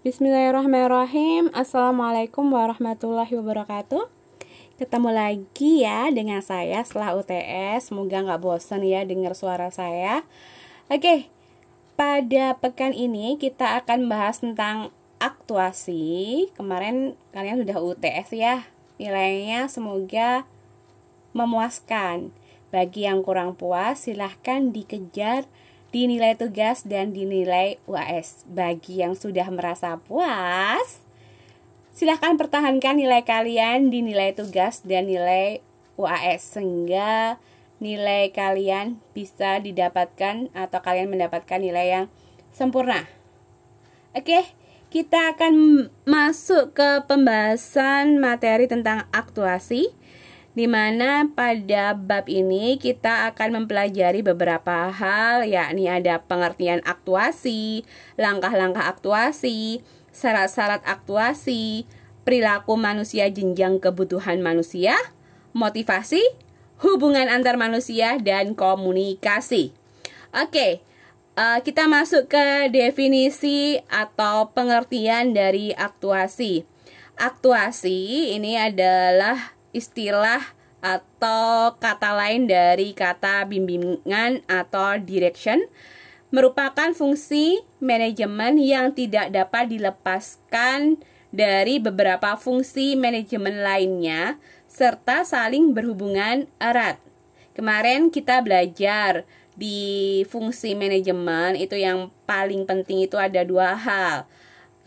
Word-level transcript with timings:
Bismillahirrahmanirrahim. 0.00 1.52
Assalamualaikum 1.52 2.48
warahmatullahi 2.48 3.36
wabarakatuh. 3.36 4.08
Ketemu 4.80 5.12
lagi 5.12 5.84
ya 5.84 6.08
dengan 6.08 6.40
saya 6.40 6.80
setelah 6.88 7.12
UTS 7.20 7.92
Semoga 7.92 8.24
nggak 8.24 8.40
bosan 8.40 8.80
ya 8.80 9.04
dengar 9.04 9.36
suara 9.36 9.68
saya. 9.68 10.24
Oke, 10.88 11.28
pada 12.00 12.56
pekan 12.56 12.96
ini 12.96 13.36
kita 13.36 13.76
akan 13.84 14.08
bahas 14.08 14.40
tentang 14.40 14.88
aktuasi. 15.20 16.48
Kemarin 16.56 17.12
kalian 17.36 17.60
sudah 17.60 17.76
UTS 17.76 18.32
ya. 18.32 18.72
Nilainya 18.96 19.68
semoga 19.68 20.48
memuaskan. 21.36 22.32
Bagi 22.72 23.04
yang 23.04 23.20
kurang 23.20 23.52
puas 23.52 24.08
silahkan 24.08 24.72
dikejar 24.72 25.44
dinilai 25.90 26.38
tugas 26.38 26.86
dan 26.86 27.10
dinilai 27.10 27.78
UAS. 27.86 28.46
Bagi 28.46 29.02
yang 29.02 29.18
sudah 29.18 29.46
merasa 29.50 29.98
puas, 30.02 31.02
silahkan 31.90 32.38
pertahankan 32.38 32.98
nilai 32.98 33.22
kalian 33.26 33.90
di 33.90 34.02
nilai 34.02 34.34
tugas 34.34 34.82
dan 34.86 35.10
nilai 35.10 35.62
UAS 35.98 36.56
sehingga 36.58 37.36
nilai 37.82 38.30
kalian 38.30 39.00
bisa 39.16 39.58
didapatkan 39.58 40.52
atau 40.52 40.78
kalian 40.80 41.10
mendapatkan 41.10 41.58
nilai 41.58 41.86
yang 41.88 42.06
sempurna. 42.52 43.08
Oke, 44.10 44.42
kita 44.90 45.34
akan 45.34 45.86
masuk 46.02 46.74
ke 46.74 47.06
pembahasan 47.06 48.18
materi 48.18 48.66
tentang 48.66 49.06
aktuasi 49.14 49.94
di 50.50 50.66
mana 50.66 51.30
pada 51.30 51.94
bab 51.94 52.26
ini 52.26 52.74
kita 52.74 53.30
akan 53.30 53.62
mempelajari 53.62 54.26
beberapa 54.26 54.90
hal 54.90 55.46
yakni 55.46 55.86
ada 55.86 56.18
pengertian 56.26 56.82
aktuasi, 56.82 57.86
langkah-langkah 58.18 58.82
aktuasi, 58.82 59.86
syarat-syarat 60.10 60.82
aktuasi, 60.82 61.86
perilaku 62.26 62.74
manusia 62.74 63.30
jenjang 63.30 63.78
kebutuhan 63.78 64.42
manusia, 64.42 64.98
motivasi, 65.54 66.22
hubungan 66.82 67.30
antar 67.30 67.54
manusia 67.54 68.18
dan 68.18 68.58
komunikasi. 68.58 69.70
Oke, 70.34 70.82
uh, 71.38 71.62
kita 71.62 71.86
masuk 71.86 72.26
ke 72.26 72.70
definisi 72.74 73.78
atau 73.86 74.50
pengertian 74.50 75.30
dari 75.30 75.70
aktuasi. 75.78 76.66
Aktuasi 77.20 78.32
ini 78.34 78.56
adalah 78.56 79.59
istilah 79.70 80.42
atau 80.80 81.76
kata 81.76 82.16
lain 82.16 82.48
dari 82.48 82.96
kata 82.96 83.44
bimbingan 83.44 84.40
atau 84.48 84.96
direction 84.96 85.60
merupakan 86.32 86.94
fungsi 86.96 87.60
manajemen 87.82 88.56
yang 88.56 88.94
tidak 88.96 89.28
dapat 89.34 89.68
dilepaskan 89.68 91.02
dari 91.30 91.78
beberapa 91.78 92.34
fungsi 92.38 92.96
manajemen 92.96 93.62
lainnya 93.62 94.38
serta 94.70 95.26
saling 95.26 95.74
berhubungan 95.74 96.46
erat. 96.62 96.98
Kemarin 97.54 98.08
kita 98.08 98.40
belajar 98.40 99.26
di 99.58 100.22
fungsi 100.30 100.72
manajemen 100.78 101.58
itu 101.58 101.76
yang 101.76 102.08
paling 102.24 102.64
penting 102.64 103.04
itu 103.04 103.18
ada 103.18 103.42
dua 103.44 103.74
hal 103.76 104.24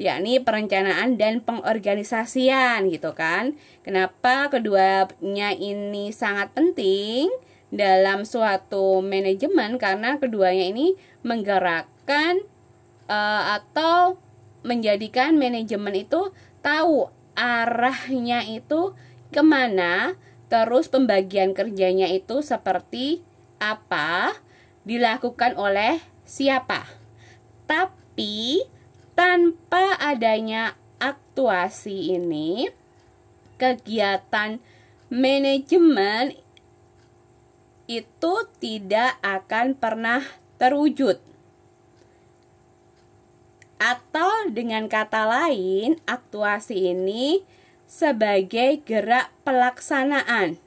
yakni 0.02 0.42
perencanaan 0.42 1.16
dan 1.22 1.42
pengorganisasian 1.46 2.90
gitu 2.90 3.14
kan. 3.14 3.54
Kenapa 3.86 4.50
keduanya 4.50 5.54
ini 5.54 6.10
sangat 6.10 6.54
penting 6.58 7.30
dalam 7.74 8.26
suatu 8.26 9.02
manajemen 9.02 9.82
karena 9.82 10.22
keduanya 10.22 10.70
ini 10.70 10.94
menggerakkan 11.26 12.46
uh, 13.10 13.58
atau 13.58 14.22
menjadikan 14.62 15.36
manajemen 15.36 15.94
itu 15.98 16.32
tahu 16.62 17.10
arahnya 17.34 18.46
itu 18.46 18.94
ke 19.34 19.42
mana 19.42 20.16
terus 20.48 20.86
pembagian 20.86 21.58
kerjanya 21.58 22.06
itu 22.14 22.46
seperti 22.46 23.26
apa 23.58 24.38
dilakukan 24.86 25.58
oleh 25.58 25.98
siapa 26.24 26.86
tapi 27.66 28.62
tanpa 29.14 29.98
adanya 30.02 30.78
aktuasi 30.98 32.14
ini, 32.18 32.70
kegiatan 33.58 34.58
manajemen 35.10 36.38
itu 37.86 38.34
tidak 38.58 39.18
akan 39.22 39.78
pernah 39.78 40.22
terwujud. 40.58 41.22
Atau 43.78 44.50
dengan 44.50 44.88
kata 44.88 45.28
lain, 45.28 46.00
aktuasi 46.08 46.96
ini 46.96 47.44
sebagai 47.84 48.80
gerak 48.88 49.30
pelaksanaan 49.44 50.64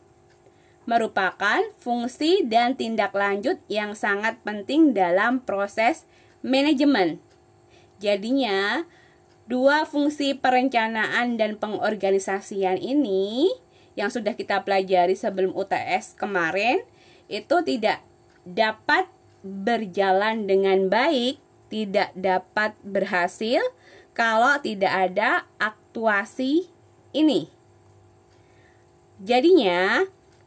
merupakan 0.86 1.66
fungsi 1.82 2.46
dan 2.46 2.78
tindak 2.78 3.10
lanjut 3.10 3.58
yang 3.66 3.98
sangat 3.98 4.38
penting 4.46 4.94
dalam 4.94 5.42
proses 5.42 6.06
manajemen. 6.46 7.18
Jadinya, 7.96 8.84
dua 9.48 9.88
fungsi 9.88 10.36
perencanaan 10.36 11.40
dan 11.40 11.56
pengorganisasian 11.56 12.76
ini 12.76 13.48
yang 13.96 14.12
sudah 14.12 14.36
kita 14.36 14.60
pelajari 14.62 15.16
sebelum 15.16 15.56
UTS 15.56 16.18
kemarin 16.20 16.84
itu 17.32 17.56
tidak 17.64 18.04
dapat 18.44 19.08
berjalan 19.42 20.44
dengan 20.44 20.92
baik, 20.92 21.40
tidak 21.72 22.12
dapat 22.14 22.76
berhasil 22.84 23.62
kalau 24.12 24.60
tidak 24.60 24.92
ada 24.92 25.48
aktuasi 25.56 26.68
ini. 27.16 27.48
Jadinya, 29.16 30.04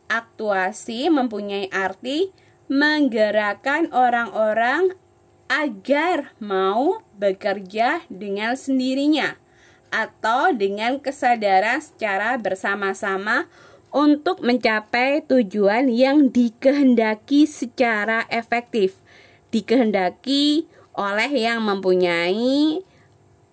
aktuasi 0.10 1.10
mempunyai 1.10 1.70
arti 1.74 2.30
menggerakkan 2.70 3.90
orang-orang 3.90 4.94
agar 5.50 6.38
mau 6.38 7.02
bekerja 7.18 8.06
dengan 8.08 8.54
sendirinya 8.54 9.36
atau 9.90 10.54
dengan 10.54 11.02
kesadaran 11.02 11.82
secara 11.82 12.38
bersama-sama 12.38 13.50
untuk 13.90 14.46
mencapai 14.46 15.26
tujuan 15.26 15.90
yang 15.90 16.30
dikehendaki 16.30 17.50
secara 17.50 18.30
efektif, 18.30 19.02
dikehendaki 19.50 20.70
oleh 20.94 21.30
yang 21.34 21.66
mempunyai 21.66 22.86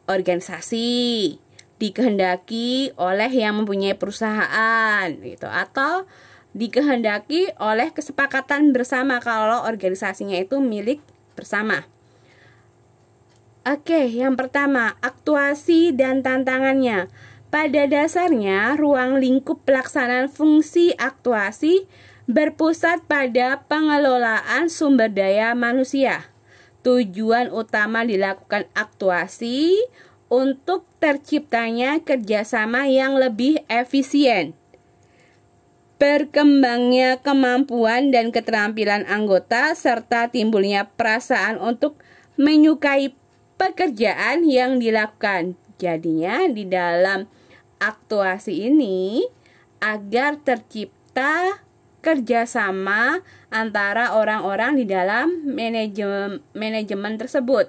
organisasi, 0.04 1.40
dikehendaki 1.80 2.92
oleh 3.00 3.32
yang 3.32 3.64
mempunyai 3.64 3.96
perusahaan 3.96 5.08
gitu. 5.24 5.48
Atau 5.48 6.04
dikehendaki 6.52 7.56
oleh 7.56 7.88
kesepakatan 7.96 8.76
bersama 8.76 9.24
kalau 9.24 9.64
organisasinya 9.64 10.36
itu 10.36 10.60
milik 10.60 11.00
bersama. 11.36 11.84
Oke, 13.66 14.08
yang 14.08 14.38
pertama, 14.38 14.94
aktuasi 15.02 15.92
dan 15.92 16.24
tantangannya. 16.24 17.10
Pada 17.50 17.82
dasarnya, 17.86 18.74
ruang 18.74 19.18
lingkup 19.18 19.62
pelaksanaan 19.62 20.30
fungsi 20.30 20.94
aktuasi 20.98 21.86
berpusat 22.26 23.06
pada 23.06 23.62
pengelolaan 23.70 24.66
sumber 24.66 25.10
daya 25.10 25.54
manusia. 25.54 26.30
Tujuan 26.82 27.50
utama 27.50 28.06
dilakukan 28.06 28.70
aktuasi 28.74 29.78
untuk 30.26 30.86
terciptanya 30.98 32.02
kerjasama 32.02 32.90
yang 32.90 33.18
lebih 33.18 33.62
efisien 33.70 34.58
berkembangnya 35.96 37.24
kemampuan 37.24 38.12
dan 38.12 38.28
keterampilan 38.28 39.08
anggota 39.08 39.72
serta 39.72 40.28
timbulnya 40.28 40.92
perasaan 40.92 41.56
untuk 41.56 41.96
menyukai 42.36 43.16
pekerjaan 43.56 44.44
yang 44.44 44.76
dilakukan. 44.76 45.56
Jadinya 45.76 46.44
di 46.48 46.68
dalam 46.68 47.28
aktuasi 47.80 48.68
ini 48.68 49.24
agar 49.80 50.40
tercipta 50.40 51.60
kerjasama 52.00 53.20
antara 53.52 54.16
orang-orang 54.16 54.78
di 54.80 54.84
dalam 54.86 55.42
manajemen 55.48 56.40
manajemen 56.54 57.18
tersebut 57.18 57.68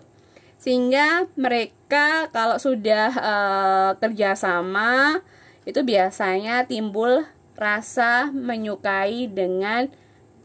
sehingga 0.57 1.25
mereka 1.33 2.29
kalau 2.33 2.61
sudah 2.61 3.09
uh, 3.17 3.91
kerjasama 3.97 5.21
itu 5.65 5.81
biasanya 5.81 6.65
timbul 6.69 7.25
rasa 7.57 8.29
menyukai 8.29 9.25
dengan 9.27 9.89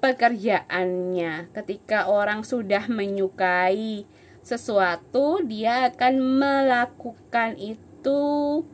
pekerjaannya. 0.01 1.53
Ketika 1.55 2.11
orang 2.11 2.43
sudah 2.43 2.89
menyukai 2.89 4.09
sesuatu, 4.43 5.45
dia 5.47 5.93
akan 5.93 6.19
melakukan 6.19 7.55
itu 7.61 8.65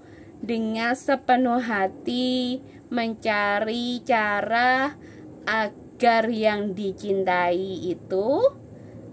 dengan 0.41 0.95
sepenuh 0.97 1.61
hati, 1.61 2.63
mencari 2.89 4.01
cara 4.07 4.97
agar 5.45 6.31
yang 6.31 6.73
dicintai 6.73 7.91
itu 7.91 8.55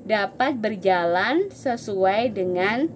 dapat 0.06 0.62
berjalan 0.62 1.50
sesuai 1.50 2.32
dengan 2.32 2.88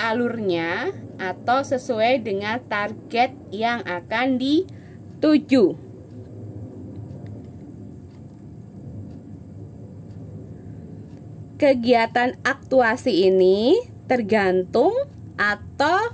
alurnya 0.00 0.90
atau 1.22 1.62
sesuai 1.62 2.24
dengan 2.26 2.58
target 2.66 3.30
yang 3.54 3.84
akan 3.86 4.40
dituju. 5.24 5.72
Kegiatan 11.56 12.36
aktuasi 12.44 13.32
ini 13.32 13.80
tergantung 14.04 14.92
atau 15.40 16.12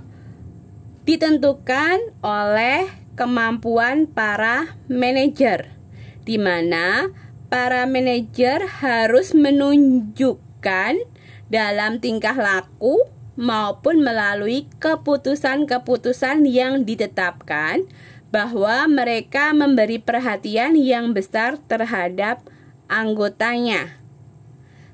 ditentukan 1.02 2.14
oleh 2.22 2.86
kemampuan 3.18 4.06
para 4.06 4.78
manajer, 4.86 5.74
di 6.22 6.38
mana 6.38 7.10
para 7.50 7.90
manajer 7.90 8.62
harus 8.78 9.34
menunjukkan 9.34 11.02
dalam 11.50 11.98
tingkah 11.98 12.38
laku 12.38 13.10
maupun 13.34 14.06
melalui 14.06 14.70
keputusan-keputusan 14.78 16.46
yang 16.46 16.86
ditetapkan 16.86 17.90
bahwa 18.30 18.86
mereka 18.86 19.50
memberi 19.50 19.98
perhatian 19.98 20.78
yang 20.78 21.10
besar 21.10 21.58
terhadap 21.66 22.46
anggotanya. 22.86 23.98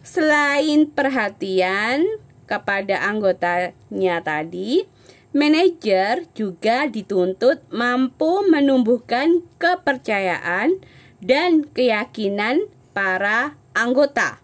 Selain 0.00 0.88
perhatian 0.88 2.05
kepada 2.49 3.05
anggotanya 3.05 4.25
tadi, 4.25 4.88
manajer 5.37 6.25
juga 6.33 6.88
dituntut 6.88 7.61
mampu 7.69 8.41
menumbuhkan 8.49 9.44
kepercayaan 9.61 10.81
dan 11.21 11.67
keyakinan 11.69 12.73
para 12.97 13.61
anggota, 13.77 14.41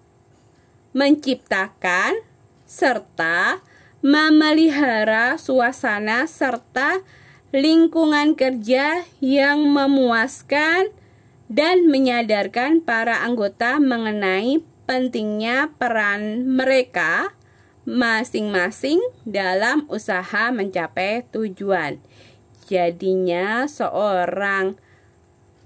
menciptakan 0.93 2.21
serta 2.69 3.65
memelihara 4.03 5.39
suasana 5.39 6.27
serta 6.27 7.06
lingkungan 7.52 8.32
kerja 8.32 9.04
yang 9.20 9.69
memuaskan 9.69 10.88
dan 11.52 11.84
menyadarkan 11.84 12.81
para 12.81 13.20
anggota 13.20 13.76
mengenai 13.76 14.64
pentingnya 14.88 15.69
peran 15.76 16.49
mereka 16.49 17.37
masing-masing 17.84 19.04
dalam 19.28 19.84
usaha 19.93 20.49
mencapai 20.49 21.28
tujuan. 21.28 22.00
Jadinya 22.72 23.69
seorang 23.69 24.81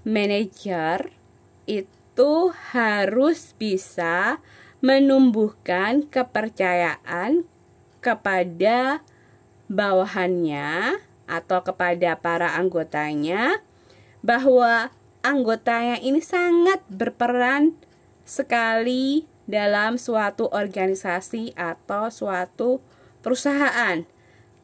manajer 0.03 1.15
itu 1.71 2.51
harus 2.75 3.55
bisa 3.55 4.43
menumbuhkan 4.83 6.03
kepercayaan 6.03 7.47
kepada 8.03 8.99
bawahannya 9.71 11.06
atau 11.27 11.61
kepada 11.61 12.15
para 12.17 12.55
anggotanya 12.55 13.59
bahwa 14.23 14.89
anggotanya 15.21 15.99
ini 15.99 16.23
sangat 16.23 16.81
berperan 16.87 17.75
sekali 18.23 19.27
dalam 19.47 19.95
suatu 19.95 20.51
organisasi 20.51 21.55
atau 21.55 22.11
suatu 22.11 22.83
perusahaan 23.23 24.03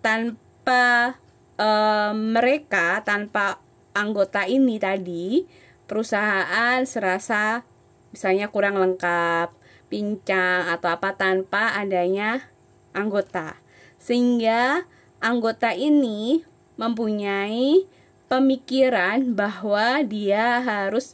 tanpa 0.03 1.19
e, 1.55 1.69
mereka 2.15 2.99
tanpa 3.03 3.63
anggota 3.95 4.43
ini 4.43 4.75
tadi 4.79 5.47
perusahaan 5.87 6.83
serasa 6.83 7.63
misalnya 8.11 8.51
kurang 8.51 8.75
lengkap 8.79 9.55
pincang 9.87 10.67
atau 10.73 10.89
apa 10.89 11.13
tanpa 11.13 11.77
adanya 11.77 12.49
anggota. 12.97 13.61
Sehingga 14.01 14.89
anggota 15.21 15.71
ini 15.77 16.41
mempunyai 16.79 17.85
pemikiran 18.27 19.37
bahwa 19.37 20.01
dia 20.01 20.61
harus 20.63 21.13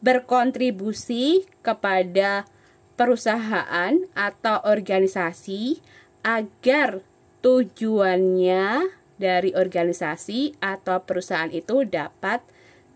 berkontribusi 0.00 1.44
kepada 1.60 2.48
perusahaan 2.94 3.96
atau 4.12 4.56
organisasi 4.64 5.80
agar 6.20 7.00
tujuannya 7.40 8.92
dari 9.20 9.52
organisasi 9.52 10.56
atau 10.60 11.04
perusahaan 11.04 11.52
itu 11.52 11.84
dapat 11.84 12.44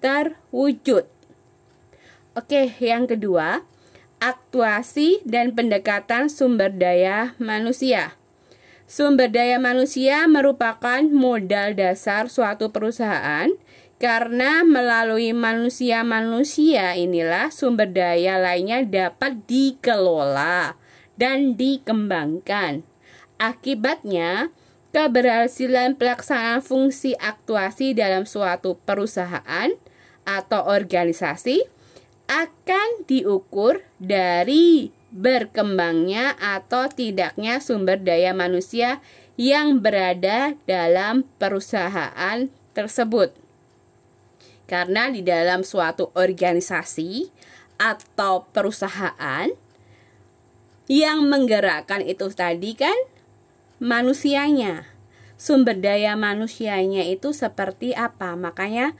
terwujud. 0.01 1.09
Oke, 2.35 2.73
yang 2.81 3.09
kedua, 3.09 3.65
aktuasi 4.21 5.21
dan 5.25 5.53
pendekatan 5.53 6.33
sumber 6.33 6.73
daya 6.73 7.37
manusia. 7.37 8.17
Sumber 8.85 9.33
daya 9.33 9.57
manusia 9.57 10.29
merupakan 10.29 11.01
modal 11.09 11.73
dasar 11.73 12.29
suatu 12.29 12.69
perusahaan 12.69 13.49
karena 13.97 14.61
melalui 14.61 15.33
manusia-manusia 15.33 16.93
inilah 16.93 17.49
sumber 17.49 17.89
daya 17.89 18.37
lainnya 18.37 18.85
dapat 18.85 19.49
dikelola 19.49 20.77
dan 21.17 21.57
dikembangkan. 21.57 22.85
Akibatnya, 23.41 24.53
keberhasilan 24.95 25.99
pelaksanaan 25.99 26.63
fungsi 26.63 27.19
aktuasi 27.19 27.99
dalam 27.99 28.29
suatu 28.31 28.79
perusahaan 28.87 29.75
atau 30.23 30.61
organisasi 30.71 31.67
akan 32.31 33.05
diukur 33.05 33.85
dari 33.99 34.94
berkembangnya 35.15 36.35
atau 36.43 36.91
tidaknya 36.91 37.63
sumber 37.63 38.03
daya 38.03 38.35
manusia 38.35 38.99
yang 39.39 39.79
berada 39.79 40.59
dalam 40.67 41.23
perusahaan 41.39 42.51
tersebut. 42.75 43.31
Karena 44.67 45.15
di 45.15 45.23
dalam 45.23 45.63
suatu 45.63 46.11
organisasi 46.19 47.31
atau 47.79 48.51
perusahaan 48.51 49.47
yang 50.91 51.19
menggerakkan 51.31 52.03
itu 52.03 52.27
tadi 52.35 52.75
kan 52.75 52.97
manusianya. 53.79 54.91
Sumber 55.39 55.79
daya 55.79 56.19
manusianya 56.19 57.07
itu 57.07 57.31
seperti 57.31 57.95
apa? 57.95 58.35
Makanya 58.35 58.95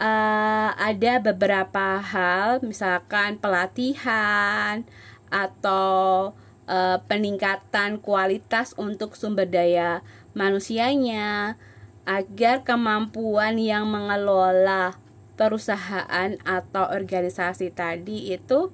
uh, 0.00 0.70
ada 0.76 1.20
beberapa 1.20 2.00
hal 2.00 2.60
misalkan 2.64 3.40
pelatihan 3.40 4.84
atau 5.32 6.36
uh, 6.68 6.98
peningkatan 7.08 7.96
kualitas 8.04 8.76
untuk 8.76 9.16
sumber 9.16 9.48
daya 9.48 10.04
manusianya 10.36 11.56
agar 12.04 12.66
kemampuan 12.66 13.56
yang 13.56 13.88
mengelola 13.88 14.98
perusahaan 15.38 16.36
atau 16.44 16.84
organisasi 16.92 17.72
tadi 17.72 18.34
itu 18.34 18.68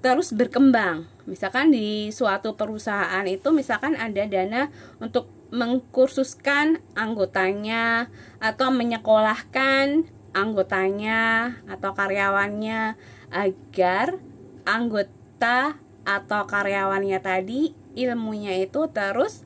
terus 0.00 0.32
berkembang. 0.32 1.08
Misalkan 1.24 1.72
di 1.72 2.12
suatu 2.12 2.56
perusahaan 2.56 3.24
itu 3.24 3.48
misalkan 3.52 3.96
ada 3.96 4.24
dana 4.28 4.68
untuk 5.00 5.32
mengkursuskan 5.54 6.82
anggotanya 6.92 8.12
atau 8.42 8.68
menyekolahkan 8.74 10.04
anggotanya 10.34 11.54
atau 11.70 11.94
karyawannya 11.94 12.98
agar 13.30 14.18
anggota 14.66 15.23
kita 15.44 15.76
atau 16.08 16.48
karyawannya 16.48 17.20
tadi 17.20 17.76
ilmunya 17.92 18.64
itu 18.64 18.88
terus 18.88 19.44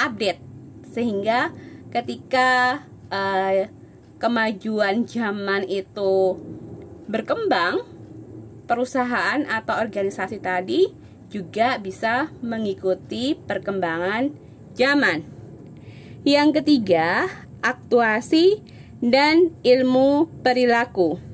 update 0.00 0.40
sehingga 0.88 1.52
ketika 1.92 2.80
uh, 3.12 3.68
kemajuan 4.16 5.04
zaman 5.04 5.68
itu 5.68 6.40
berkembang 7.04 7.84
perusahaan 8.64 9.44
atau 9.44 9.76
organisasi 9.76 10.40
tadi 10.40 10.88
juga 11.28 11.76
bisa 11.76 12.32
mengikuti 12.40 13.36
perkembangan 13.36 14.32
zaman. 14.72 15.20
Yang 16.24 16.64
ketiga, 16.64 17.28
aktuasi 17.60 18.64
dan 19.04 19.52
ilmu 19.60 20.32
perilaku. 20.40 21.27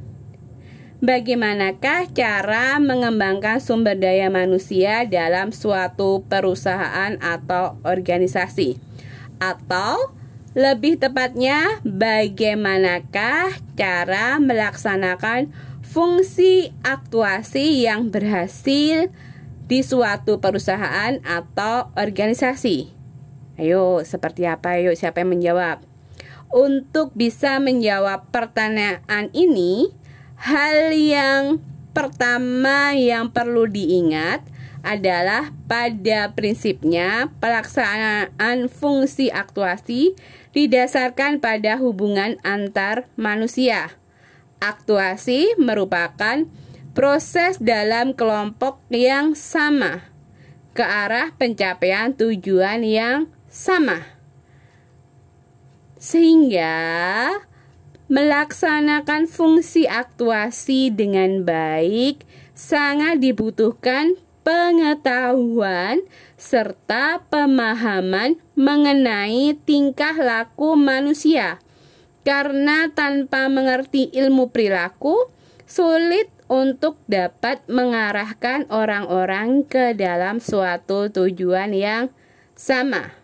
Bagaimanakah 1.04 2.16
cara 2.16 2.80
mengembangkan 2.80 3.60
sumber 3.60 3.92
daya 3.92 4.32
manusia 4.32 5.04
dalam 5.04 5.52
suatu 5.52 6.24
perusahaan 6.24 7.20
atau 7.20 7.76
organisasi? 7.84 8.80
Atau 9.36 10.16
lebih 10.56 10.96
tepatnya, 10.96 11.84
bagaimanakah 11.84 13.52
cara 13.76 14.40
melaksanakan 14.40 15.52
fungsi 15.84 16.72
aktuasi 16.80 17.84
yang 17.84 18.08
berhasil 18.08 19.12
di 19.68 19.84
suatu 19.84 20.40
perusahaan 20.40 21.20
atau 21.20 21.92
organisasi? 22.00 22.88
Ayo, 23.60 24.00
seperti 24.08 24.48
apa? 24.48 24.80
Ayo, 24.80 24.96
siapa 24.96 25.20
yang 25.20 25.36
menjawab? 25.36 25.84
Untuk 26.48 27.12
bisa 27.12 27.60
menjawab 27.60 28.32
pertanyaan 28.32 29.28
ini, 29.36 29.92
Hal 30.44 30.92
yang 30.92 31.64
pertama 31.96 32.92
yang 32.92 33.32
perlu 33.32 33.64
diingat 33.64 34.44
adalah 34.84 35.56
pada 35.64 36.36
prinsipnya 36.36 37.32
pelaksanaan 37.40 38.68
fungsi 38.68 39.32
aktuasi 39.32 40.12
didasarkan 40.52 41.40
pada 41.40 41.80
hubungan 41.80 42.36
antar 42.44 43.08
manusia. 43.16 43.96
Aktuasi 44.60 45.56
merupakan 45.56 46.44
proses 46.92 47.56
dalam 47.56 48.12
kelompok 48.12 48.84
yang 48.92 49.32
sama 49.32 50.04
ke 50.76 50.84
arah 50.84 51.32
pencapaian 51.40 52.12
tujuan 52.12 52.84
yang 52.84 53.32
sama. 53.48 54.04
Sehingga 55.96 56.76
melaksanakan 58.08 59.24
fungsi 59.24 59.88
aktuasi 59.88 60.92
dengan 60.92 61.42
baik 61.42 62.24
sangat 62.52 63.24
dibutuhkan 63.24 64.20
pengetahuan 64.44 66.04
serta 66.36 67.24
pemahaman 67.32 68.36
mengenai 68.54 69.56
tingkah 69.64 70.14
laku 70.14 70.76
manusia. 70.76 71.58
Karena 72.24 72.88
tanpa 72.92 73.52
mengerti 73.52 74.08
ilmu 74.12 74.48
perilaku, 74.48 75.28
sulit 75.68 76.28
untuk 76.48 77.00
dapat 77.08 77.64
mengarahkan 77.68 78.68
orang-orang 78.68 79.64
ke 79.64 79.96
dalam 79.96 80.40
suatu 80.40 81.08
tujuan 81.08 81.72
yang 81.72 82.12
sama. 82.56 83.16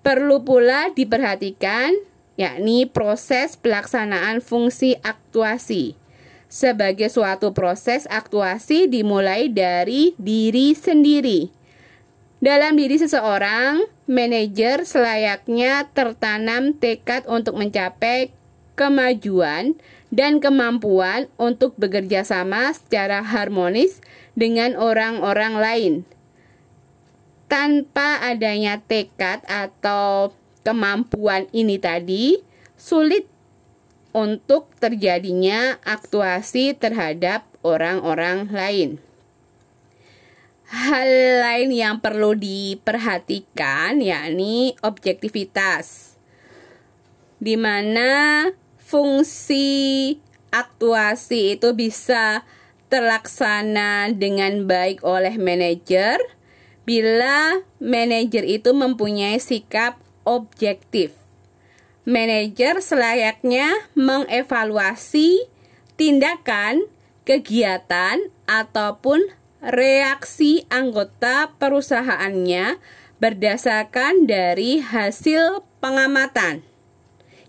Perlu 0.00 0.40
pula 0.44 0.88
diperhatikan 0.96 1.92
yakni 2.40 2.88
proses 2.88 3.60
pelaksanaan 3.60 4.40
fungsi 4.40 4.96
aktuasi. 5.04 6.00
Sebagai 6.48 7.12
suatu 7.12 7.52
proses 7.52 8.08
aktuasi 8.08 8.88
dimulai 8.88 9.52
dari 9.52 10.16
diri 10.16 10.72
sendiri. 10.72 11.52
Dalam 12.40 12.80
diri 12.80 12.96
seseorang, 12.96 13.84
manajer 14.08 14.88
selayaknya 14.88 15.92
tertanam 15.92 16.72
tekad 16.72 17.28
untuk 17.28 17.60
mencapai 17.60 18.32
kemajuan 18.80 19.76
dan 20.08 20.40
kemampuan 20.40 21.28
untuk 21.36 21.76
bekerja 21.76 22.24
sama 22.24 22.72
secara 22.72 23.20
harmonis 23.20 24.00
dengan 24.32 24.74
orang-orang 24.80 25.54
lain. 25.60 25.94
Tanpa 27.46 28.24
adanya 28.24 28.80
tekad 28.80 29.44
atau 29.44 30.32
kemampuan 30.62 31.48
ini 31.52 31.80
tadi, 31.80 32.40
sulit 32.76 33.28
untuk 34.10 34.72
terjadinya 34.82 35.78
aktuasi 35.86 36.74
terhadap 36.74 37.46
orang-orang 37.62 38.50
lain. 38.50 38.90
Hal 40.70 41.10
lain 41.42 41.74
yang 41.74 41.98
perlu 41.98 42.38
diperhatikan 42.38 43.98
yakni 43.98 44.78
objektivitas. 44.86 46.14
Di 47.42 47.58
mana 47.58 48.46
fungsi 48.78 50.14
aktuasi 50.54 51.58
itu 51.58 51.74
bisa 51.74 52.46
terlaksana 52.90 54.14
dengan 54.14 54.66
baik 54.66 55.06
oleh 55.06 55.38
manajer 55.38 56.18
bila 56.82 57.62
manajer 57.78 58.42
itu 58.42 58.74
mempunyai 58.74 59.38
sikap 59.38 60.02
objektif 60.30 61.20
manajer 62.08 62.80
selayaknya 62.80 63.70
mengevaluasi 63.92 65.44
tindakan, 66.00 66.88
kegiatan, 67.28 68.32
ataupun 68.48 69.30
reaksi 69.60 70.64
anggota 70.72 71.52
perusahaannya 71.60 72.80
berdasarkan 73.20 74.24
dari 74.24 74.80
hasil 74.80 75.62
pengamatan. 75.78 76.64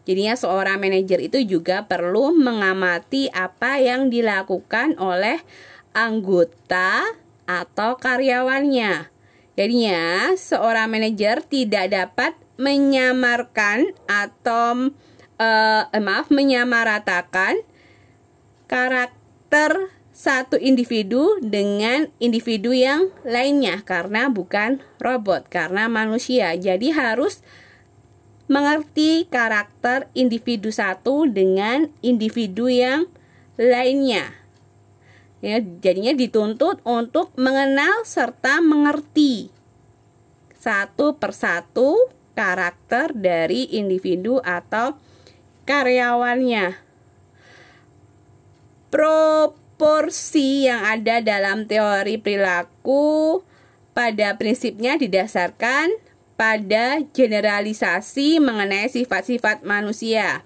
Jadinya 0.03 0.35
seorang 0.35 0.81
manajer 0.81 1.23
itu 1.23 1.39
juga 1.45 1.87
perlu 1.87 2.35
mengamati 2.35 3.31
apa 3.31 3.79
yang 3.79 4.11
dilakukan 4.11 4.99
oleh 4.99 5.39
anggota 5.95 7.15
atau 7.47 7.95
karyawannya. 7.95 9.07
Jadinya 9.55 10.33
seorang 10.35 10.89
manajer 10.89 11.45
tidak 11.45 11.93
dapat 11.93 12.40
menyamarkan 12.59 13.95
atau 14.07 14.91
uh, 15.39 15.83
maaf 15.91 16.27
menyamaratakan 16.29 17.63
karakter 18.67 19.91
satu 20.11 20.59
individu 20.59 21.39
dengan 21.41 22.11
individu 22.21 22.75
yang 22.75 23.09
lainnya 23.23 23.81
karena 23.81 24.27
bukan 24.27 24.83
robot 24.99 25.47
karena 25.47 25.87
manusia. 25.87 26.53
Jadi 26.53 26.91
harus 26.91 27.41
mengerti 28.51 29.31
karakter 29.31 30.11
individu 30.11 30.69
satu 30.69 31.23
dengan 31.25 31.87
individu 32.03 32.67
yang 32.67 33.07
lainnya. 33.55 34.35
Ya 35.41 35.57
jadinya 35.57 36.13
dituntut 36.13 36.83
untuk 36.85 37.33
mengenal 37.39 38.05
serta 38.05 38.61
mengerti 38.61 39.49
satu 40.53 41.17
persatu 41.17 41.97
karakter 42.33 43.11
dari 43.15 43.69
individu 43.75 44.39
atau 44.41 44.97
karyawannya. 45.65 46.75
Proporsi 48.91 50.67
yang 50.67 50.83
ada 50.83 51.23
dalam 51.23 51.63
teori 51.63 52.19
perilaku 52.19 53.39
pada 53.95 54.35
prinsipnya 54.35 54.99
didasarkan 54.99 55.95
pada 56.35 57.05
generalisasi 57.13 58.41
mengenai 58.41 58.89
sifat-sifat 58.89 59.61
manusia. 59.61 60.43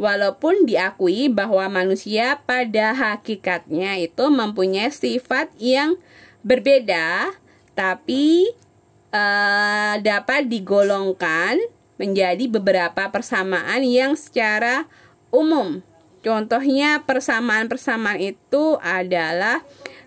Walaupun 0.00 0.64
diakui 0.64 1.28
bahwa 1.28 1.68
manusia 1.68 2.40
pada 2.48 2.96
hakikatnya 2.96 4.00
itu 4.00 4.24
mempunyai 4.32 4.88
sifat 4.88 5.52
yang 5.60 6.00
berbeda, 6.46 7.34
tapi 7.76 8.50
uh, 9.12 9.94
dapat 10.00 10.48
digolongkan 10.48 11.60
menjadi 12.00 12.48
beberapa 12.50 13.12
persamaan 13.12 13.84
yang 13.86 14.18
secara 14.18 14.90
umum. 15.30 15.84
Contohnya 16.22 17.02
persamaan-persamaan 17.06 18.18
itu 18.18 18.78
adalah 18.82 19.62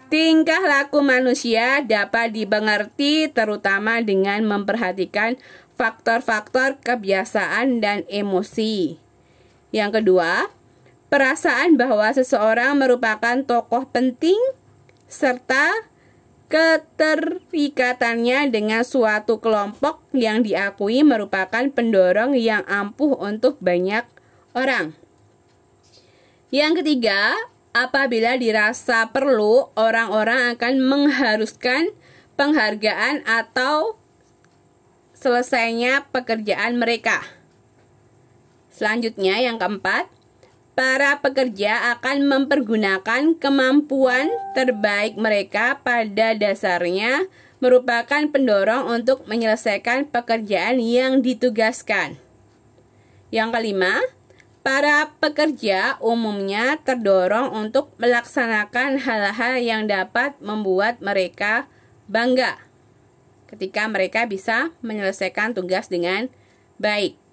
tingkah 0.07 0.63
laku 0.63 1.03
manusia 1.03 1.83
dapat 1.83 2.31
dimengerti 2.31 3.27
terutama 3.31 3.99
dengan 3.99 4.43
memperhatikan 4.47 5.35
faktor-faktor 5.75 6.79
kebiasaan 6.79 7.83
dan 7.83 8.07
emosi. 8.07 8.95
Yang 9.75 10.01
kedua, 10.01 10.47
perasaan 11.11 11.75
bahwa 11.75 12.07
seseorang 12.15 12.79
merupakan 12.79 13.43
tokoh 13.43 13.83
penting 13.91 14.39
serta 15.11 15.91
Keterikatannya 16.45 18.53
dengan 18.53 18.85
suatu 18.85 19.41
kelompok 19.41 20.05
yang 20.13 20.45
diakui 20.45 21.01
merupakan 21.01 21.65
pendorong 21.73 22.37
yang 22.37 22.61
ampuh 22.69 23.17
untuk 23.17 23.57
banyak 23.57 24.05
orang. 24.53 24.93
Yang 26.53 26.85
ketiga, 26.85 27.33
apabila 27.73 28.37
dirasa 28.37 29.09
perlu, 29.09 29.73
orang-orang 29.73 30.53
akan 30.53 30.85
mengharuskan 30.85 31.89
penghargaan 32.37 33.25
atau 33.25 33.97
selesainya 35.17 36.05
pekerjaan 36.13 36.77
mereka. 36.77 37.25
Selanjutnya, 38.69 39.41
yang 39.41 39.57
keempat, 39.57 40.13
para 40.75 41.23
pekerja 41.23 41.95
akan 41.97 42.27
mempergunakan 42.27 43.39
kemampuan 43.39 44.27
terbaik 44.51 45.15
mereka 45.15 45.79
pada 45.79 46.35
dasarnya 46.35 47.25
merupakan 47.63 48.27
pendorong 48.29 48.91
untuk 48.91 49.23
menyelesaikan 49.25 50.11
pekerjaan 50.11 50.77
yang 50.83 51.23
ditugaskan. 51.23 52.19
Yang 53.31 53.49
kelima, 53.55 54.03
para 54.61 55.15
pekerja 55.17 55.95
umumnya 56.03 56.77
terdorong 56.83 57.55
untuk 57.55 57.95
melaksanakan 57.95 58.99
hal-hal 59.01 59.55
yang 59.63 59.87
dapat 59.87 60.35
membuat 60.43 60.99
mereka 60.99 61.71
bangga 62.05 62.59
ketika 63.49 63.87
mereka 63.87 64.27
bisa 64.27 64.75
menyelesaikan 64.83 65.55
tugas 65.55 65.87
dengan 65.87 66.27
baik. 66.75 67.24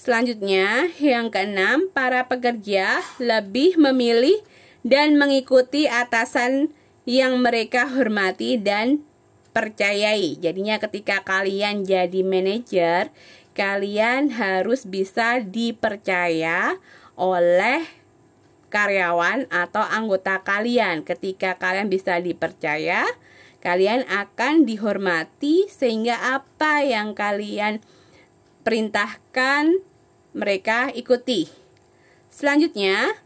Selanjutnya, 0.00 0.88
yang 0.96 1.28
keenam, 1.28 1.92
para 1.92 2.24
pekerja 2.24 3.04
lebih 3.20 3.76
memilih 3.76 4.40
dan 4.80 5.20
mengikuti 5.20 5.92
atasan 5.92 6.72
yang 7.04 7.44
mereka 7.44 7.84
hormati 7.84 8.56
dan 8.56 9.04
percayai. 9.52 10.40
Jadinya 10.40 10.80
ketika 10.80 11.20
kalian 11.20 11.84
jadi 11.84 12.24
manajer, 12.24 13.12
kalian 13.52 14.32
harus 14.32 14.88
bisa 14.88 15.44
dipercaya 15.44 16.80
oleh 17.20 17.84
karyawan 18.72 19.52
atau 19.52 19.84
anggota 19.84 20.40
kalian. 20.40 21.04
Ketika 21.04 21.60
kalian 21.60 21.92
bisa 21.92 22.16
dipercaya, 22.24 23.04
kalian 23.60 24.08
akan 24.08 24.64
dihormati 24.64 25.68
sehingga 25.68 26.40
apa 26.40 26.88
yang 26.88 27.12
kalian 27.12 27.84
perintahkan 28.64 29.89
mereka 30.32 30.90
ikuti. 30.94 31.50
Selanjutnya, 32.30 33.18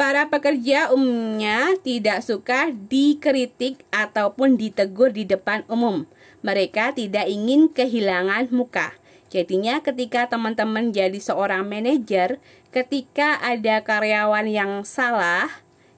para 0.00 0.28
pekerja 0.28 0.92
umumnya 0.92 1.76
tidak 1.80 2.24
suka 2.24 2.72
dikritik 2.72 3.84
ataupun 3.92 4.56
ditegur 4.56 5.12
di 5.12 5.28
depan 5.28 5.64
umum. 5.68 6.08
Mereka 6.40 6.96
tidak 6.96 7.28
ingin 7.28 7.68
kehilangan 7.72 8.52
muka. 8.52 8.96
Jadinya 9.26 9.82
ketika 9.82 10.30
teman-teman 10.30 10.94
jadi 10.94 11.18
seorang 11.18 11.66
manajer, 11.66 12.38
ketika 12.70 13.42
ada 13.42 13.82
karyawan 13.82 14.46
yang 14.46 14.72
salah, 14.86 15.50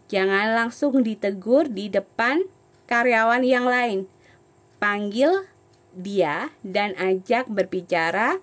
jangan 0.09 0.57
langsung 0.57 1.05
ditegur 1.05 1.69
di 1.69 1.93
depan 1.93 2.49
karyawan 2.88 3.45
yang 3.45 3.69
lain. 3.69 4.09
Panggil 4.81 5.45
dia 5.93 6.55
dan 6.65 6.97
ajak 6.97 7.50
berbicara 7.53 8.41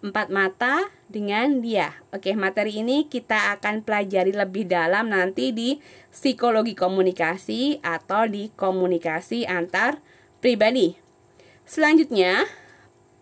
empat 0.00 0.28
mata 0.32 0.88
dengan 1.14 1.62
dia. 1.62 1.94
Oke, 2.10 2.34
materi 2.34 2.82
ini 2.82 3.06
kita 3.06 3.54
akan 3.54 3.86
pelajari 3.86 4.34
lebih 4.34 4.66
dalam 4.66 5.14
nanti 5.14 5.54
di 5.54 5.78
psikologi 6.10 6.74
komunikasi 6.74 7.78
atau 7.86 8.26
di 8.26 8.50
komunikasi 8.50 9.46
antar 9.46 10.02
pribadi. 10.42 10.98
Selanjutnya, 11.62 12.50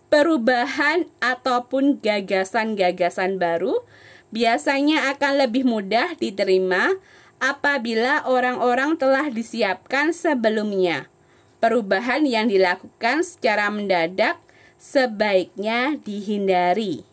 perubahan 0.09 1.05
ataupun 1.21 2.01
gagasan-gagasan 2.01 3.37
baru 3.37 3.85
biasanya 4.33 5.13
akan 5.13 5.45
lebih 5.45 5.69
mudah 5.69 6.17
diterima 6.17 6.97
apabila 7.37 8.25
orang-orang 8.25 8.97
telah 8.97 9.29
disiapkan 9.29 10.17
sebelumnya. 10.17 11.13
Perubahan 11.61 12.25
yang 12.25 12.49
dilakukan 12.49 13.23
secara 13.23 13.69
mendadak 13.69 14.41
sebaiknya 14.81 16.01
dihindari. 16.03 17.12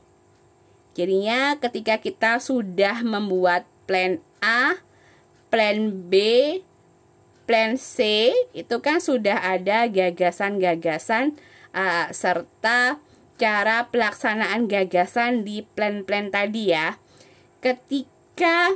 Jadinya 0.99 1.55
ketika 1.55 1.95
kita 2.03 2.43
sudah 2.43 2.99
membuat 3.07 3.63
plan 3.87 4.19
A, 4.43 4.83
plan 5.47 5.95
B, 6.11 6.19
plan 7.47 7.79
C 7.79 8.27
itu 8.51 8.83
kan 8.83 8.99
sudah 8.99 9.39
ada 9.39 9.87
gagasan-gagasan 9.87 11.39
uh, 11.71 12.11
serta 12.11 12.99
cara 13.39 13.87
pelaksanaan 13.87 14.67
gagasan 14.67 15.47
di 15.47 15.63
plan-plan 15.63 16.35
tadi 16.35 16.75
ya. 16.75 16.99
Ketika 17.63 18.75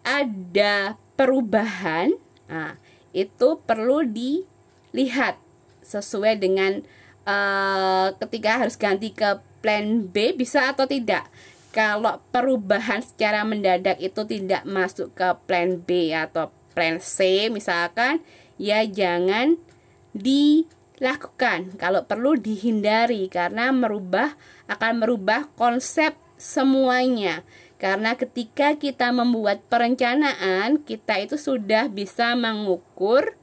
ada 0.00 0.96
perubahan, 1.20 2.16
nah, 2.48 2.80
itu 3.12 3.60
perlu 3.60 4.08
dilihat 4.08 5.36
sesuai 5.84 6.40
dengan 6.40 6.80
uh, 7.28 8.16
ketika 8.24 8.64
harus 8.64 8.80
ganti 8.80 9.12
ke 9.12 9.36
plan 9.66 10.06
B 10.06 10.30
bisa 10.38 10.70
atau 10.70 10.86
tidak. 10.86 11.26
Kalau 11.74 12.22
perubahan 12.30 13.02
secara 13.02 13.42
mendadak 13.42 13.98
itu 13.98 14.22
tidak 14.22 14.62
masuk 14.62 15.10
ke 15.10 15.26
plan 15.50 15.82
B 15.82 16.14
atau 16.14 16.54
plan 16.70 17.02
C 17.02 17.50
misalkan, 17.50 18.22
ya 18.62 18.86
jangan 18.86 19.58
di 20.14 20.70
lakukan 21.02 21.74
kalau 21.74 22.06
perlu 22.06 22.38
dihindari 22.38 23.26
karena 23.26 23.74
merubah 23.74 24.38
akan 24.70 25.02
merubah 25.02 25.50
konsep 25.58 26.14
semuanya 26.38 27.42
karena 27.76 28.16
ketika 28.16 28.78
kita 28.80 29.12
membuat 29.12 29.60
perencanaan 29.68 30.80
kita 30.80 31.20
itu 31.20 31.36
sudah 31.36 31.92
bisa 31.92 32.32
mengukur 32.32 33.36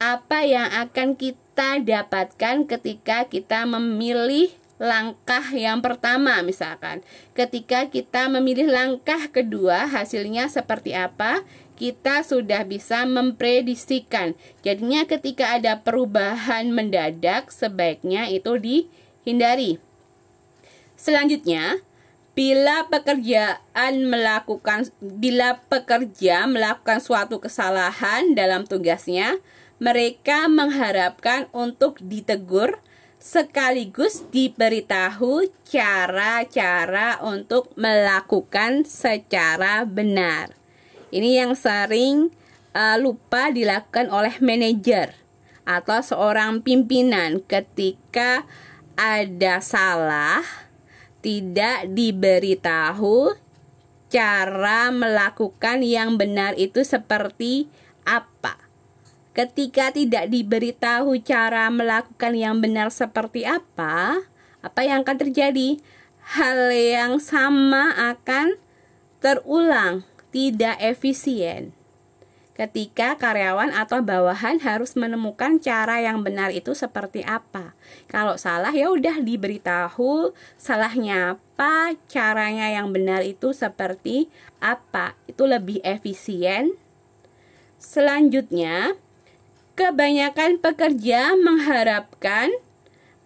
apa 0.00 0.48
yang 0.48 0.72
akan 0.72 1.12
kita 1.20 1.84
dapatkan 1.84 2.64
ketika 2.64 3.28
kita 3.28 3.68
memilih 3.68 4.48
langkah 4.80 5.44
yang 5.52 5.84
pertama 5.84 6.40
misalkan 6.40 7.04
ketika 7.36 7.92
kita 7.92 8.32
memilih 8.32 8.64
langkah 8.64 9.28
kedua 9.28 9.84
hasilnya 9.84 10.48
seperti 10.48 10.96
apa 10.96 11.44
kita 11.80 12.20
sudah 12.20 12.68
bisa 12.68 13.08
memprediksikan. 13.08 14.36
Jadinya 14.60 15.08
ketika 15.08 15.56
ada 15.56 15.80
perubahan 15.80 16.68
mendadak 16.76 17.48
sebaiknya 17.48 18.28
itu 18.28 18.60
dihindari. 18.60 19.80
Selanjutnya, 20.92 21.80
bila 22.36 22.84
pekerjaan 22.92 24.04
melakukan 24.12 24.92
bila 25.00 25.64
pekerja 25.72 26.44
melakukan 26.44 27.00
suatu 27.00 27.40
kesalahan 27.40 28.36
dalam 28.36 28.68
tugasnya, 28.68 29.40
mereka 29.80 30.52
mengharapkan 30.52 31.48
untuk 31.56 31.96
ditegur 32.04 32.76
sekaligus 33.20 34.24
diberitahu 34.32 35.52
cara-cara 35.68 37.20
untuk 37.20 37.68
melakukan 37.76 38.88
secara 38.88 39.84
benar. 39.84 40.56
Ini 41.12 41.44
yang 41.44 41.52
sering 41.52 42.32
uh, 42.72 42.96
lupa 42.96 43.52
dilakukan 43.52 44.08
oleh 44.08 44.40
manajer 44.40 45.12
atau 45.68 46.00
seorang 46.00 46.64
pimpinan 46.64 47.44
ketika 47.44 48.48
ada 48.96 49.60
salah 49.60 50.40
tidak 51.20 51.92
diberitahu 51.92 53.36
cara 54.08 54.88
melakukan 54.88 55.84
yang 55.84 56.16
benar 56.16 56.56
itu 56.56 56.80
seperti 56.80 57.68
apa. 58.08 58.69
Ketika 59.40 59.88
tidak 59.88 60.28
diberitahu 60.28 61.16
cara 61.24 61.72
melakukan 61.72 62.36
yang 62.36 62.60
benar 62.60 62.92
seperti 62.92 63.48
apa, 63.48 64.20
apa 64.60 64.80
yang 64.84 65.00
akan 65.00 65.16
terjadi? 65.16 65.80
Hal 66.36 66.68
yang 66.68 67.16
sama 67.16 67.88
akan 68.12 68.60
terulang 69.24 70.04
tidak 70.28 70.76
efisien. 70.76 71.72
Ketika 72.52 73.16
karyawan 73.16 73.72
atau 73.72 74.04
bawahan 74.04 74.60
harus 74.60 74.92
menemukan 74.92 75.56
cara 75.56 76.04
yang 76.04 76.20
benar 76.20 76.52
itu 76.52 76.76
seperti 76.76 77.24
apa. 77.24 77.72
Kalau 78.12 78.36
salah 78.36 78.76
ya 78.76 78.92
udah 78.92 79.24
diberitahu 79.24 80.36
salahnya 80.60 81.40
apa, 81.40 81.96
caranya 82.12 82.68
yang 82.68 82.92
benar 82.92 83.24
itu 83.24 83.56
seperti 83.56 84.28
apa. 84.60 85.16
Itu 85.24 85.48
lebih 85.48 85.80
efisien. 85.80 86.76
Selanjutnya, 87.80 89.00
kebanyakan 89.80 90.60
pekerja 90.60 91.32
mengharapkan 91.40 92.52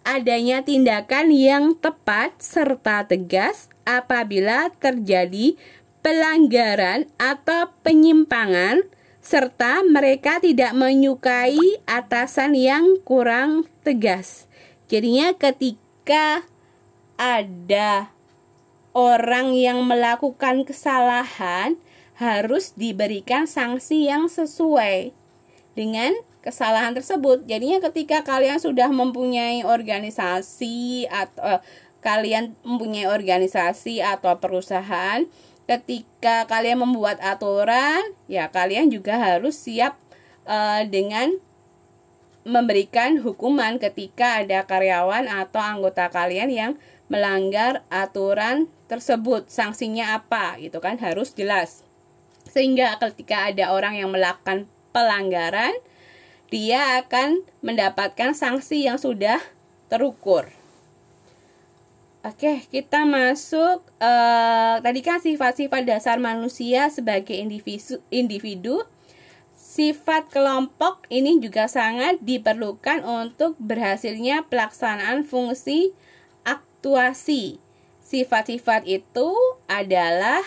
adanya 0.07 0.63
tindakan 0.63 1.27
yang 1.35 1.75
tepat 1.75 2.31
serta 2.39 3.03
tegas 3.03 3.67
apabila 3.83 4.71
terjadi 4.79 5.59
pelanggaran 5.99 7.11
atau 7.19 7.75
penyimpangan 7.83 8.87
serta 9.19 9.83
mereka 9.83 10.39
tidak 10.39 10.71
menyukai 10.71 11.59
atasan 11.83 12.55
yang 12.55 13.03
kurang 13.03 13.67
tegas. 13.83 14.47
Jadinya 14.87 15.35
ketika 15.35 16.47
ada 17.19 18.15
orang 18.95 19.51
yang 19.59 19.83
melakukan 19.83 20.63
kesalahan 20.63 21.75
harus 22.15 22.71
diberikan 22.79 23.43
sanksi 23.43 24.07
yang 24.07 24.31
sesuai 24.31 25.11
dengan 25.75 26.15
kesalahan 26.45 26.93
tersebut. 26.93 27.49
Jadinya 27.49 27.81
ketika 27.89 28.21
kalian 28.21 28.61
sudah 28.61 28.87
mempunyai 28.93 29.65
organisasi 29.65 31.09
atau 31.09 31.57
uh, 31.57 31.59
kalian 32.05 32.53
mempunyai 32.61 33.09
organisasi 33.09 34.05
atau 34.05 34.37
perusahaan 34.37 35.25
ketika 35.65 36.45
kalian 36.45 36.85
membuat 36.85 37.17
aturan, 37.25 38.13
ya 38.29 38.53
kalian 38.53 38.93
juga 38.93 39.17
harus 39.17 39.57
siap 39.57 39.97
uh, 40.45 40.85
dengan 40.85 41.33
memberikan 42.45 43.17
hukuman 43.25 43.81
ketika 43.81 44.45
ada 44.45 44.69
karyawan 44.69 45.25
atau 45.25 45.57
anggota 45.57 46.13
kalian 46.13 46.53
yang 46.53 46.71
melanggar 47.09 47.81
aturan 47.89 48.69
tersebut. 48.85 49.49
Sanksinya 49.49 50.21
apa? 50.21 50.61
Itu 50.61 50.77
kan 50.77 51.01
harus 51.01 51.33
jelas. 51.33 51.81
Sehingga 52.45 53.01
ketika 53.01 53.49
ada 53.49 53.73
orang 53.73 53.97
yang 53.97 54.13
melakukan 54.13 54.69
pelanggaran, 54.93 55.73
dia 56.55 57.03
akan 57.03 57.43
mendapatkan 57.59 58.31
sanksi 58.31 58.87
yang 58.87 58.95
sudah 58.95 59.43
terukur. 59.91 60.47
Oke, 62.23 62.63
kita 62.71 63.03
masuk 63.03 63.83
uh, 63.99 64.79
tadi 64.79 65.03
kan 65.03 65.19
sifat-sifat 65.19 65.83
dasar 65.83 66.17
manusia 66.17 66.87
sebagai 66.87 67.35
individu, 67.35 67.99
individu. 68.07 68.87
Sifat 69.51 70.31
kelompok 70.31 71.03
ini 71.11 71.43
juga 71.43 71.67
sangat 71.67 72.23
diperlukan 72.23 73.03
untuk 73.03 73.59
berhasilnya 73.59 74.47
pelaksanaan 74.47 75.27
fungsi 75.27 75.91
aktuasi. 76.47 77.59
Sifat-sifat 77.99 78.87
itu 78.87 79.35
adalah 79.67 80.39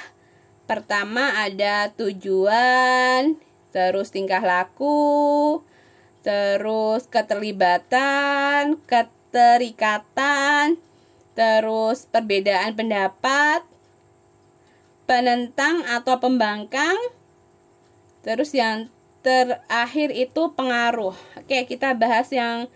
Pertama 0.68 1.32
ada 1.32 1.88
tujuan, 1.96 3.40
terus 3.72 4.12
tingkah 4.12 4.44
laku, 4.44 5.64
terus 6.22 7.06
keterlibatan, 7.06 8.78
keterikatan, 8.84 10.76
terus 11.38 12.10
perbedaan 12.10 12.74
pendapat, 12.74 13.62
penentang 15.06 15.86
atau 15.86 16.20
pembangkang, 16.20 16.98
terus 18.26 18.52
yang 18.52 18.90
terakhir 19.22 20.12
itu 20.12 20.52
pengaruh. 20.52 21.14
Oke, 21.38 21.64
kita 21.68 21.94
bahas 21.94 22.28
yang 22.34 22.66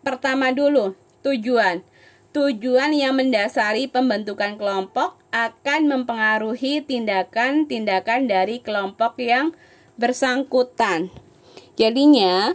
pertama 0.00 0.50
dulu, 0.50 0.96
tujuan. 1.22 1.84
Tujuan 2.30 2.94
yang 2.94 3.18
mendasari 3.18 3.90
pembentukan 3.90 4.54
kelompok 4.54 5.18
akan 5.34 5.80
mempengaruhi 5.90 6.78
tindakan-tindakan 6.86 8.30
dari 8.30 8.62
kelompok 8.62 9.18
yang 9.18 9.50
bersangkutan. 9.98 11.10
Jadinya, 11.74 12.54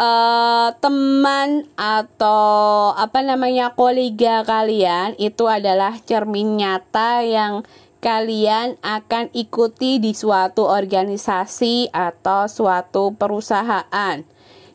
uh, 0.00 0.68
teman 0.80 1.68
atau 1.76 2.96
apa 2.96 3.20
namanya 3.20 3.76
kolega 3.76 4.42
kalian 4.42 5.14
itu 5.20 5.44
adalah 5.46 6.00
cermin 6.00 6.56
nyata 6.56 7.20
yang 7.22 7.68
kalian 8.00 8.80
akan 8.80 9.28
ikuti 9.36 10.00
di 10.00 10.16
suatu 10.16 10.64
organisasi 10.64 11.92
atau 11.92 12.48
suatu 12.48 13.12
perusahaan. 13.12 14.24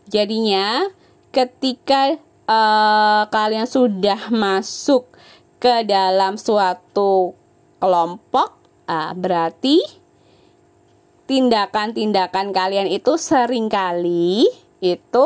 Jadinya, 0.05 0.85
ketika 1.33 2.21
uh, 2.45 3.25
kalian 3.33 3.65
sudah 3.65 4.29
masuk 4.29 5.09
ke 5.57 5.81
dalam 5.89 6.37
suatu 6.37 7.33
kelompok, 7.81 8.53
uh, 8.85 9.17
berarti 9.17 9.81
tindakan-tindakan 11.25 12.53
kalian 12.53 12.85
itu 12.85 13.17
sering 13.17 13.65
kali 13.73 14.64
itu 14.83 15.25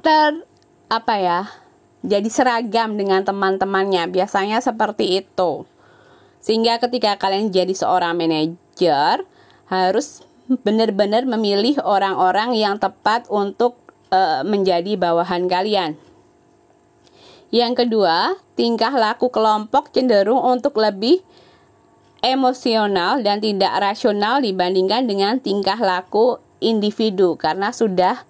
ter 0.00 0.44
apa 0.88 1.14
ya 1.20 1.40
jadi 2.04 2.28
seragam 2.30 2.94
dengan 2.94 3.26
teman-temannya. 3.26 4.06
Biasanya 4.10 4.62
seperti 4.62 5.24
itu. 5.24 5.66
Sehingga 6.38 6.78
ketika 6.78 7.18
kalian 7.18 7.50
jadi 7.50 7.74
seorang 7.74 8.14
manajer 8.14 9.26
harus 9.66 10.22
benar-benar 10.48 11.28
memilih 11.28 11.76
orang-orang 11.84 12.56
yang 12.56 12.80
tepat 12.80 13.28
untuk 13.28 13.76
uh, 14.14 14.40
menjadi 14.46 14.96
bawahan 14.96 15.44
kalian. 15.50 16.00
Yang 17.52 17.84
kedua 17.84 18.36
tingkah 18.56 18.92
laku 18.92 19.28
kelompok 19.28 19.92
cenderung 19.92 20.40
untuk 20.40 20.76
lebih 20.80 21.20
emosional 22.20 23.20
dan 23.24 23.40
tidak 23.40 23.72
rasional 23.80 24.40
dibandingkan 24.40 25.04
dengan 25.08 25.40
tingkah 25.40 25.78
laku 25.80 26.40
individu 26.58 27.38
karena 27.38 27.70
sudah 27.70 28.22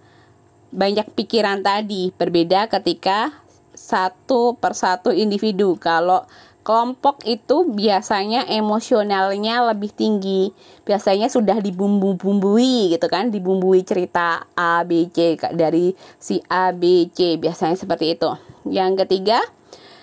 banyak 0.68 1.08
pikiran 1.16 1.64
tadi 1.64 2.12
berbeda 2.12 2.68
ketika 2.68 3.32
satu 3.72 4.58
persatu 4.60 5.08
individu. 5.14 5.80
Kalau 5.80 6.28
kelompok 6.60 7.24
itu 7.24 7.64
biasanya 7.64 8.44
emosionalnya 8.44 9.64
lebih 9.72 9.88
tinggi 9.88 10.52
biasanya 10.84 11.32
sudah 11.32 11.56
dibumbu-bumbui 11.64 12.92
gitu 12.92 13.06
kan 13.08 13.32
dibumbui 13.32 13.80
cerita 13.88 14.44
A 14.52 14.84
B 14.84 15.08
C 15.08 15.40
dari 15.56 15.96
si 16.20 16.44
A 16.52 16.76
B 16.76 17.08
C 17.08 17.40
biasanya 17.40 17.80
seperti 17.80 18.20
itu. 18.20 18.28
Yang 18.68 19.08
ketiga 19.08 19.40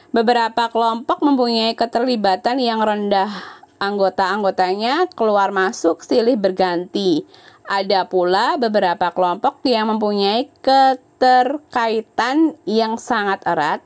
beberapa 0.09 0.73
kelompok 0.73 1.21
mempunyai 1.21 1.77
keterlibatan 1.77 2.57
yang 2.57 2.81
rendah. 2.81 3.29
Anggota-anggotanya 3.75 5.11
keluar 5.13 5.51
masuk 5.51 5.99
silih 6.01 6.39
berganti 6.39 7.27
ada 7.65 8.06
pula 8.06 8.62
beberapa 8.62 9.10
kelompok 9.13 9.62
yang 9.65 9.89
mempunyai 9.89 10.49
keterkaitan 10.62 12.54
yang 12.65 12.97
sangat 13.01 13.41
erat 13.45 13.82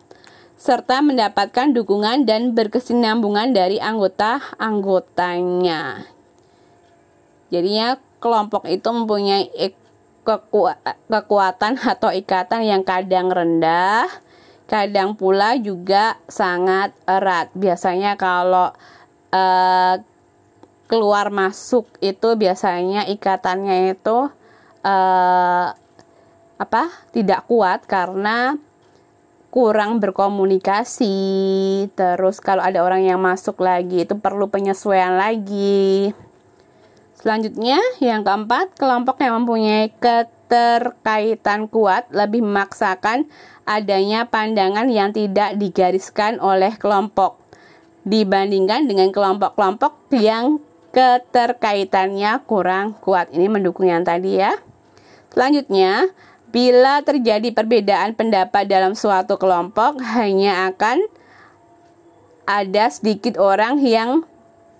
serta 0.59 0.99
mendapatkan 0.99 1.71
dukungan 1.71 2.27
dan 2.27 2.51
berkesinambungan 2.51 3.55
dari 3.55 3.79
anggota-anggotanya. 3.79 6.03
Jadinya 7.47 7.95
kelompok 8.19 8.67
itu 8.67 8.91
mempunyai 8.91 9.47
kekuatan 11.07 11.79
atau 11.79 12.11
ikatan 12.11 12.67
yang 12.67 12.83
kadang 12.83 13.31
rendah, 13.31 14.11
kadang 14.67 15.15
pula 15.15 15.55
juga 15.55 16.19
sangat 16.27 16.91
erat. 17.07 17.55
Biasanya 17.55 18.19
kalau 18.19 18.75
uh, 19.31 19.95
keluar 20.89 21.29
masuk 21.29 21.85
itu 22.01 22.33
biasanya 22.33 23.05
ikatannya 23.05 23.93
itu 23.93 24.33
uh, 24.81 25.67
apa 26.59 26.83
tidak 27.13 27.45
kuat 27.45 27.85
karena 27.85 28.57
kurang 29.53 30.01
berkomunikasi. 30.01 31.13
Terus 31.93 32.41
kalau 32.41 32.65
ada 32.65 32.81
orang 32.81 33.05
yang 33.05 33.21
masuk 33.21 33.61
lagi 33.61 34.05
itu 34.09 34.17
perlu 34.17 34.49
penyesuaian 34.49 35.13
lagi. 35.13 36.11
Selanjutnya 37.19 37.77
yang 37.99 38.25
keempat 38.25 38.73
kelompok 38.79 39.21
yang 39.21 39.43
mempunyai 39.43 39.91
keterkaitan 39.99 41.67
kuat 41.67 42.07
lebih 42.09 42.41
memaksakan 42.41 43.29
adanya 43.67 44.25
pandangan 44.25 44.87
yang 44.87 45.13
tidak 45.13 45.53
digariskan 45.59 46.41
oleh 46.41 46.73
kelompok 46.79 47.37
dibandingkan 48.07 48.87
dengan 48.87 49.11
kelompok-kelompok 49.11 50.09
yang 50.15 50.63
keterkaitannya 50.89 52.45
kurang 52.45 52.97
kuat. 52.99 53.29
Ini 53.33 53.47
mendukung 53.49 53.89
yang 53.89 54.01
tadi 54.01 54.41
ya. 54.41 54.57
Selanjutnya, 55.29 56.09
bila 56.49 57.05
terjadi 57.05 57.53
perbedaan 57.53 58.17
pendapat 58.17 58.65
dalam 58.65 58.97
suatu 58.97 59.37
kelompok, 59.37 60.01
hanya 60.17 60.69
akan 60.73 61.05
ada 62.49 62.89
sedikit 62.89 63.37
orang 63.37 63.77
yang 63.85 64.25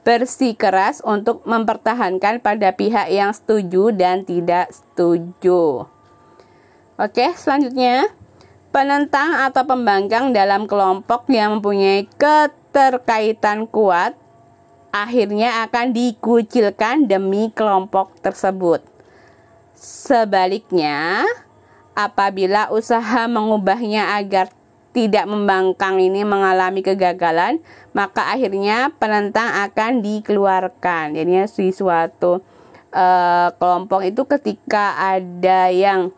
bersikeras 0.02 1.06
untuk 1.06 1.46
mempertahankan 1.46 2.42
pada 2.42 2.74
pihak 2.74 3.14
yang 3.14 3.30
setuju 3.30 3.94
dan 3.94 4.26
tidak 4.26 4.74
setuju. 4.74 5.86
Oke, 6.98 7.30
selanjutnya 7.38 8.10
penentang 8.74 9.38
atau 9.46 9.70
pembangkang 9.70 10.34
dalam 10.34 10.66
kelompok 10.66 11.30
yang 11.30 11.62
mempunyai 11.62 12.10
keterkaitan 12.18 13.70
kuat 13.70 14.18
akhirnya 14.90 15.66
akan 15.70 15.94
dikucilkan 15.94 17.06
demi 17.06 17.54
kelompok 17.54 18.18
tersebut. 18.22 18.82
Sebaliknya, 19.78 21.24
apabila 21.96 22.72
usaha 22.74 23.28
mengubahnya 23.32 24.20
agar 24.20 24.52
tidak 24.90 25.30
membangkang 25.30 26.02
ini 26.02 26.26
mengalami 26.26 26.82
kegagalan, 26.82 27.62
maka 27.94 28.34
akhirnya 28.34 28.90
penentang 28.98 29.48
akan 29.70 30.02
dikeluarkan. 30.02 31.14
Jadi 31.14 31.46
di 31.46 31.70
suatu 31.72 32.42
uh, 32.94 33.48
kelompok 33.56 34.02
itu 34.02 34.26
ketika 34.26 34.98
ada 34.98 35.70
yang 35.70 36.10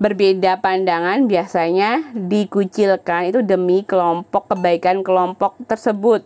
berbeda 0.00 0.64
pandangan 0.64 1.28
biasanya 1.28 2.16
dikucilkan 2.16 3.28
itu 3.28 3.44
demi 3.44 3.84
kelompok 3.84 4.48
kebaikan 4.48 5.04
kelompok 5.04 5.60
tersebut. 5.68 6.24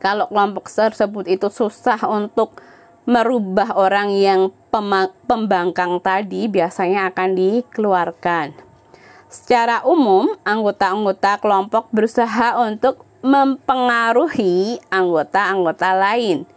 Kalau 0.00 0.32
kelompok 0.32 0.72
tersebut 0.72 1.28
itu 1.28 1.52
susah 1.52 2.00
untuk 2.08 2.56
merubah 3.04 3.76
orang 3.76 4.16
yang 4.16 4.48
pembangkang 5.28 6.00
tadi 6.00 6.48
biasanya 6.48 7.12
akan 7.12 7.36
dikeluarkan. 7.36 8.56
Secara 9.30 9.86
umum, 9.86 10.32
anggota-anggota 10.42 11.38
kelompok 11.38 11.86
berusaha 11.92 12.58
untuk 12.58 13.06
mempengaruhi 13.20 14.80
anggota-anggota 14.88 15.90
lain. 15.94 16.48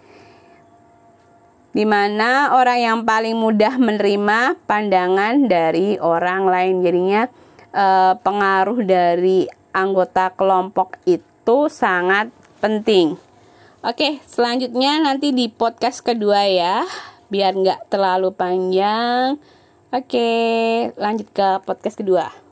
Di 1.74 1.84
mana 1.84 2.54
orang 2.56 2.80
yang 2.80 3.00
paling 3.04 3.36
mudah 3.36 3.76
menerima 3.78 4.56
pandangan 4.70 5.50
dari 5.50 5.98
orang 6.00 6.48
lain. 6.48 6.76
Jadinya 6.86 7.22
eh, 7.74 8.14
pengaruh 8.18 8.80
dari 8.86 9.50
anggota 9.74 10.32
kelompok 10.38 11.02
itu 11.10 11.68
sangat 11.68 12.30
penting. 12.62 13.33
Oke, 13.84 14.24
selanjutnya 14.24 15.04
nanti 15.04 15.36
di 15.36 15.52
podcast 15.52 16.00
kedua 16.00 16.48
ya, 16.48 16.88
biar 17.28 17.52
nggak 17.52 17.92
terlalu 17.92 18.32
panjang. 18.32 19.36
Oke, 19.92 20.32
lanjut 20.96 21.28
ke 21.36 21.60
podcast 21.68 22.00
kedua. 22.00 22.43